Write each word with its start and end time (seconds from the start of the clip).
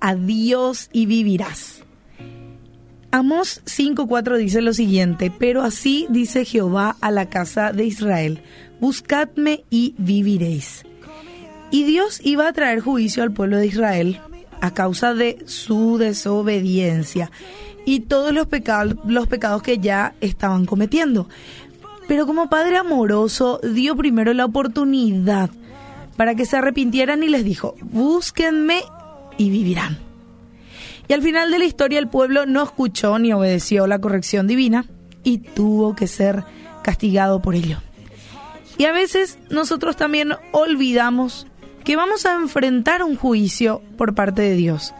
a 0.00 0.14
Dios 0.14 0.88
y 0.92 1.06
vivirás. 1.06 1.82
Amos 3.12 3.62
5.4 3.64 4.36
dice 4.36 4.60
lo 4.60 4.72
siguiente, 4.72 5.32
pero 5.36 5.62
así 5.62 6.06
dice 6.10 6.44
Jehová 6.44 6.96
a 7.00 7.10
la 7.10 7.26
casa 7.26 7.72
de 7.72 7.84
Israel, 7.84 8.42
buscadme 8.80 9.64
y 9.70 9.94
viviréis. 9.98 10.84
Y 11.70 11.84
Dios 11.84 12.20
iba 12.24 12.48
a 12.48 12.52
traer 12.52 12.80
juicio 12.80 13.22
al 13.22 13.32
pueblo 13.32 13.58
de 13.58 13.66
Israel 13.66 14.20
a 14.60 14.74
causa 14.74 15.14
de 15.14 15.38
su 15.46 15.98
desobediencia 15.98 17.30
y 17.84 18.00
todos 18.00 18.32
los 18.32 18.48
pecados, 18.48 18.96
los 19.06 19.28
pecados 19.28 19.62
que 19.62 19.78
ya 19.78 20.14
estaban 20.20 20.66
cometiendo. 20.66 21.28
Pero 22.08 22.26
como 22.26 22.50
Padre 22.50 22.76
amoroso 22.76 23.60
dio 23.62 23.96
primero 23.96 24.34
la 24.34 24.44
oportunidad 24.44 25.50
para 26.16 26.34
que 26.34 26.46
se 26.46 26.56
arrepintieran 26.56 27.22
y 27.22 27.28
les 27.28 27.44
dijo, 27.44 27.76
búsquenme 27.80 28.82
y 29.38 29.50
vivirán. 29.50 29.98
Y 31.08 31.12
al 31.12 31.22
final 31.22 31.50
de 31.50 31.58
la 31.58 31.64
historia 31.64 31.98
el 31.98 32.08
pueblo 32.08 32.46
no 32.46 32.62
escuchó 32.62 33.18
ni 33.18 33.32
obedeció 33.32 33.86
la 33.86 34.00
corrección 34.00 34.46
divina 34.46 34.86
y 35.22 35.38
tuvo 35.38 35.94
que 35.94 36.06
ser 36.06 36.44
castigado 36.82 37.40
por 37.40 37.54
ello. 37.54 37.78
Y 38.78 38.84
a 38.84 38.92
veces 38.92 39.38
nosotros 39.50 39.96
también 39.96 40.32
olvidamos 40.52 41.46
que 41.84 41.96
vamos 41.96 42.26
a 42.26 42.34
enfrentar 42.34 43.04
un 43.04 43.16
juicio 43.16 43.80
por 43.96 44.14
parte 44.14 44.42
de 44.42 44.56
Dios. 44.56 44.92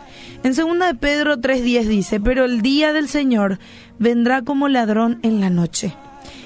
En 0.44 0.54
2 0.54 0.78
de 0.86 0.94
Pedro 0.94 1.36
3:10 1.38 1.84
dice, 1.86 2.20
pero 2.20 2.44
el 2.44 2.62
día 2.62 2.92
del 2.92 3.08
Señor 3.08 3.58
vendrá 3.98 4.42
como 4.42 4.68
ladrón 4.68 5.18
en 5.22 5.40
la 5.40 5.50
noche, 5.50 5.94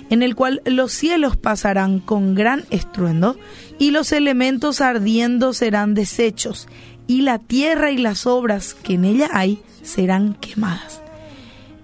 en 0.08 0.22
el 0.22 0.34
cual 0.34 0.62
los 0.64 0.92
cielos 0.92 1.36
pasarán 1.36 2.00
con 2.00 2.34
gran 2.34 2.64
estruendo 2.70 3.36
y 3.78 3.90
los 3.90 4.12
elementos 4.12 4.80
ardiendo 4.80 5.52
serán 5.52 5.92
deshechos 5.92 6.68
y 7.10 7.22
la 7.22 7.40
tierra 7.40 7.90
y 7.90 7.98
las 7.98 8.24
obras 8.24 8.72
que 8.72 8.94
en 8.94 9.04
ella 9.04 9.28
hay 9.32 9.60
serán 9.82 10.34
quemadas. 10.34 11.02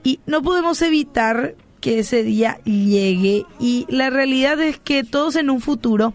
Y 0.05 0.21
no 0.25 0.41
podemos 0.41 0.81
evitar 0.83 1.57
que 1.81 1.99
ese 1.99 2.23
día 2.23 2.61
llegue 2.63 3.45
y 3.59 3.87
la 3.89 4.09
realidad 4.09 4.61
es 4.61 4.79
que 4.79 5.03
todos 5.03 5.35
en 5.35 5.51
un 5.51 5.61
futuro 5.61 6.15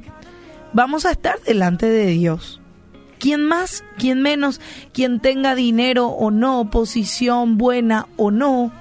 vamos 0.72 1.06
a 1.06 1.12
estar 1.12 1.42
delante 1.42 1.88
de 1.88 2.06
Dios. 2.06 2.62
Quien 3.20 3.44
más, 3.44 3.84
quien 3.98 4.22
menos, 4.22 4.62
quien 4.94 5.20
tenga 5.20 5.56
dinero 5.56 6.08
o 6.08 6.32
no, 6.32 6.70
posición 6.72 7.58
buena 7.58 8.08
o 8.16 8.32
no, 8.32 8.72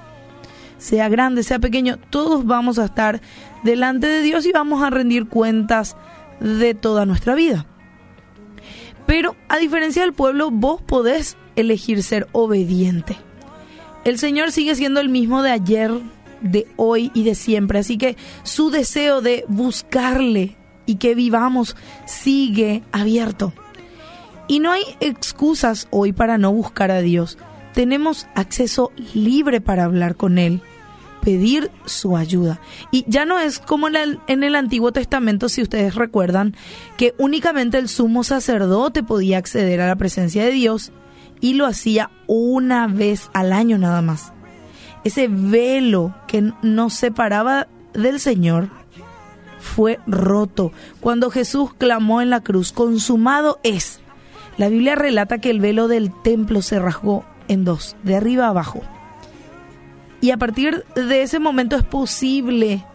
sea 0.77 1.09
grande, 1.09 1.43
sea 1.43 1.59
pequeño, 1.59 1.99
todos 2.09 2.45
vamos 2.45 2.79
a 2.79 2.85
estar 2.85 3.19
delante 3.65 4.07
de 4.07 4.21
Dios 4.21 4.45
y 4.45 4.53
vamos 4.53 4.81
a 4.81 4.91
rendir 4.91 5.27
cuentas 5.27 5.97
de 6.39 6.73
toda 6.73 7.05
nuestra 7.05 7.35
vida. 7.35 7.65
Pero 9.05 9.35
a 9.49 9.57
diferencia 9.57 10.03
del 10.03 10.13
pueblo, 10.13 10.51
vos 10.51 10.81
podés 10.81 11.37
elegir 11.55 12.03
ser 12.03 12.27
obediente. 12.31 13.17
El 14.03 14.17
Señor 14.17 14.51
sigue 14.51 14.75
siendo 14.75 14.99
el 14.99 15.09
mismo 15.09 15.43
de 15.43 15.51
ayer, 15.51 15.91
de 16.41 16.67
hoy 16.75 17.11
y 17.13 17.23
de 17.23 17.35
siempre. 17.35 17.79
Así 17.79 17.97
que 17.97 18.17
su 18.43 18.71
deseo 18.71 19.21
de 19.21 19.45
buscarle 19.47 20.55
y 20.85 20.95
que 20.95 21.15
vivamos 21.15 21.75
sigue 22.05 22.83
abierto. 22.91 23.53
Y 24.47 24.59
no 24.59 24.71
hay 24.71 24.83
excusas 24.99 25.87
hoy 25.91 26.13
para 26.13 26.37
no 26.37 26.51
buscar 26.51 26.91
a 26.91 27.01
Dios. 27.01 27.37
Tenemos 27.73 28.27
acceso 28.35 28.91
libre 29.13 29.61
para 29.61 29.85
hablar 29.85 30.15
con 30.15 30.37
Él 30.37 30.61
pedir 31.21 31.71
su 31.85 32.17
ayuda. 32.17 32.59
Y 32.91 33.05
ya 33.07 33.25
no 33.25 33.39
es 33.39 33.59
como 33.59 33.87
en 33.87 34.43
el, 34.43 34.55
Antiguo 34.55 34.91
Testamento, 34.91 35.49
si 35.49 35.61
ustedes 35.61 35.95
recuerdan, 35.95 36.55
que 36.97 37.13
únicamente 37.17 37.77
el 37.77 37.87
sumo 37.87 38.23
sacerdote 38.23 39.03
podía 39.03 39.37
acceder 39.37 39.81
a 39.81 39.87
la 39.87 39.95
presencia 39.95 40.43
de 40.43 40.51
Dios 40.51 40.91
y 41.39 41.53
lo 41.53 41.65
hacía 41.65 42.11
una 42.27 42.87
vez 42.87 43.29
al 43.33 43.53
año 43.53 43.77
nada 43.77 44.01
más. 44.01 44.33
Ese 45.03 45.27
velo 45.29 46.13
que 46.27 46.51
nos 46.61 46.93
separaba 46.93 47.67
del 47.93 48.19
Señor 48.19 48.69
fue 49.59 49.99
roto 50.07 50.71
cuando 50.99 51.29
Jesús 51.29 51.73
clamó 51.75 52.21
en 52.21 52.29
la 52.29 52.41
cruz, 52.41 52.71
consumado 52.71 53.59
es. 53.63 53.99
La 54.57 54.69
Biblia 54.69 54.95
relata 54.95 55.39
que 55.39 55.49
el 55.49 55.59
velo 55.59 55.87
del 55.87 56.11
templo 56.23 56.61
se 56.61 56.79
rasgó 56.79 57.25
en 57.47 57.63
dos, 57.63 57.95
de 58.03 58.15
arriba 58.15 58.45
a 58.45 58.49
abajo. 58.49 58.81
Y 60.21 60.29
a 60.29 60.37
partir 60.37 60.85
de 60.95 61.23
ese 61.23 61.39
momento 61.39 61.75
es 61.75 61.83
posible 61.83 62.85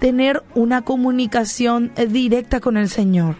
tener 0.00 0.42
una 0.54 0.82
comunicación 0.82 1.92
directa 2.08 2.60
con 2.60 2.76
el 2.76 2.90
Señor. 2.90 3.36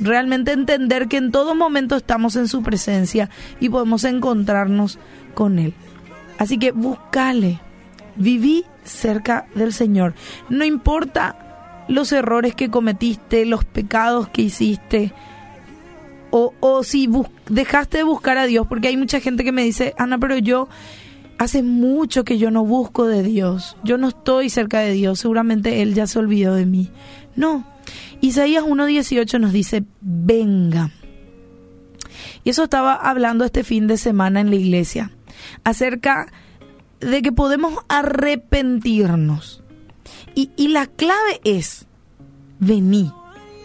Realmente 0.00 0.50
entender 0.50 1.06
que 1.06 1.18
en 1.18 1.30
todo 1.30 1.54
momento 1.54 1.94
estamos 1.94 2.34
en 2.34 2.48
su 2.48 2.62
presencia 2.64 3.30
y 3.60 3.68
podemos 3.68 4.02
encontrarnos 4.02 4.98
con 5.34 5.60
Él. 5.60 5.72
Así 6.36 6.58
que 6.58 6.72
búscale, 6.72 7.60
viví 8.16 8.64
cerca 8.82 9.46
del 9.54 9.72
Señor. 9.72 10.14
No 10.48 10.64
importa 10.64 11.84
los 11.86 12.10
errores 12.10 12.56
que 12.56 12.70
cometiste, 12.70 13.46
los 13.46 13.64
pecados 13.64 14.28
que 14.28 14.42
hiciste, 14.42 15.12
o, 16.30 16.52
o 16.58 16.82
si 16.82 17.08
dejaste 17.48 17.98
de 17.98 18.04
buscar 18.04 18.36
a 18.38 18.46
Dios, 18.46 18.66
porque 18.66 18.88
hay 18.88 18.96
mucha 18.96 19.20
gente 19.20 19.44
que 19.44 19.52
me 19.52 19.62
dice, 19.62 19.94
Ana, 19.96 20.18
pero 20.18 20.36
yo 20.36 20.68
hace 21.38 21.62
mucho 21.62 22.24
que 22.24 22.38
yo 22.38 22.50
no 22.50 22.64
busco 22.64 23.06
de 23.06 23.22
Dios, 23.22 23.76
yo 23.84 23.98
no 23.98 24.08
estoy 24.08 24.50
cerca 24.50 24.80
de 24.80 24.92
Dios, 24.92 25.20
seguramente 25.20 25.82
Él 25.82 25.94
ya 25.94 26.06
se 26.06 26.18
olvidó 26.18 26.54
de 26.54 26.66
mí. 26.66 26.90
No, 27.36 27.66
Isaías 28.20 28.64
1.18 28.64 29.40
nos 29.40 29.52
dice, 29.52 29.84
venga. 30.00 30.90
Y 32.44 32.50
eso 32.50 32.64
estaba 32.64 32.94
hablando 32.94 33.44
este 33.44 33.64
fin 33.64 33.86
de 33.86 33.96
semana 33.96 34.40
en 34.40 34.50
la 34.50 34.56
iglesia, 34.56 35.10
acerca 35.64 36.32
de 37.00 37.22
que 37.22 37.32
podemos 37.32 37.74
arrepentirnos. 37.88 39.62
Y, 40.34 40.50
y 40.56 40.68
la 40.68 40.86
clave 40.86 41.40
es, 41.44 41.86
vení. 42.58 43.12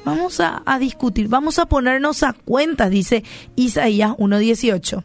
Vamos 0.05 0.39
a, 0.39 0.63
a 0.65 0.79
discutir, 0.79 1.27
vamos 1.27 1.59
a 1.59 1.67
ponernos 1.67 2.23
a 2.23 2.33
cuenta, 2.33 2.89
dice 2.89 3.23
Isaías 3.55 4.11
1.18. 4.11 5.03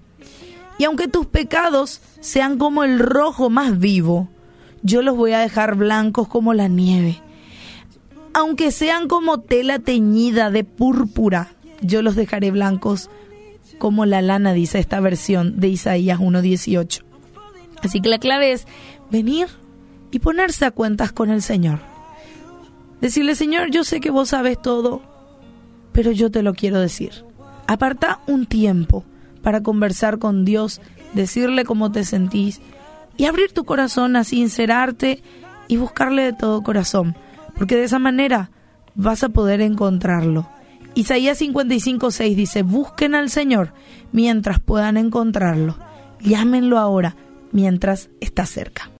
Y 0.78 0.84
aunque 0.84 1.08
tus 1.08 1.26
pecados 1.26 2.00
sean 2.20 2.58
como 2.58 2.84
el 2.84 2.98
rojo 2.98 3.50
más 3.50 3.78
vivo, 3.78 4.28
yo 4.82 5.02
los 5.02 5.16
voy 5.16 5.32
a 5.32 5.38
dejar 5.38 5.76
blancos 5.76 6.28
como 6.28 6.52
la 6.54 6.68
nieve. 6.68 7.22
Aunque 8.32 8.72
sean 8.72 9.08
como 9.08 9.40
tela 9.40 9.78
teñida 9.78 10.50
de 10.50 10.64
púrpura, 10.64 11.54
yo 11.80 12.02
los 12.02 12.16
dejaré 12.16 12.50
blancos 12.50 13.08
como 13.78 14.06
la 14.06 14.22
lana, 14.22 14.52
dice 14.52 14.78
esta 14.78 15.00
versión 15.00 15.60
de 15.60 15.68
Isaías 15.68 16.18
1.18. 16.18 17.02
Así 17.82 18.00
que 18.00 18.08
la 18.08 18.18
clave 18.18 18.52
es 18.52 18.66
venir 19.10 19.48
y 20.10 20.18
ponerse 20.18 20.64
a 20.64 20.70
cuentas 20.70 21.12
con 21.12 21.30
el 21.30 21.42
Señor. 21.42 21.80
Decirle, 23.00 23.34
Señor, 23.34 23.70
yo 23.70 23.84
sé 23.84 24.00
que 24.00 24.10
vos 24.10 24.30
sabes 24.30 24.60
todo, 24.60 25.02
pero 25.92 26.10
yo 26.10 26.30
te 26.30 26.42
lo 26.42 26.54
quiero 26.54 26.80
decir. 26.80 27.24
Aparta 27.66 28.20
un 28.26 28.46
tiempo 28.46 29.04
para 29.44 29.62
conversar 29.62 30.18
con 30.18 30.44
Dios, 30.44 30.80
decirle 31.12 31.64
cómo 31.64 31.92
te 31.92 32.02
sentís 32.02 32.60
y 33.16 33.26
abrir 33.26 33.52
tu 33.52 33.64
corazón 33.64 34.16
a 34.16 34.24
sincerarte 34.24 35.22
y 35.68 35.76
buscarle 35.76 36.24
de 36.24 36.32
todo 36.32 36.62
corazón, 36.62 37.14
porque 37.54 37.76
de 37.76 37.84
esa 37.84 38.00
manera 38.00 38.50
vas 38.96 39.22
a 39.22 39.28
poder 39.28 39.60
encontrarlo. 39.60 40.48
Isaías 40.94 41.40
55:6 41.40 42.34
dice, 42.34 42.62
busquen 42.62 43.14
al 43.14 43.30
Señor 43.30 43.72
mientras 44.12 44.60
puedan 44.60 44.96
encontrarlo, 44.96 45.76
llámenlo 46.20 46.78
ahora 46.78 47.14
mientras 47.52 48.08
está 48.20 48.46
cerca. 48.46 48.90